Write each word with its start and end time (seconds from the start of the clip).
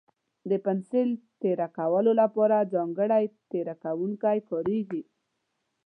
د 0.49 0.51
پنسل 0.65 1.09
تېره 1.41 1.67
کولو 1.77 2.11
لپاره 2.21 2.69
ځانګړی 2.73 3.23
تېره 3.51 3.75
کوونکی 3.83 4.37
کارېږي. 4.49 5.03